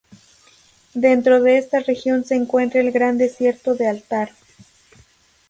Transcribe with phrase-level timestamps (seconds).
[0.95, 4.31] Dentro de esta región se encuentra el Gran Desierto de Altar.